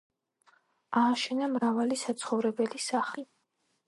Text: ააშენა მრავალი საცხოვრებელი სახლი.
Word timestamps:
ააშენა 1.01 1.49
მრავალი 1.55 1.97
საცხოვრებელი 2.05 2.81
სახლი. 2.87 3.27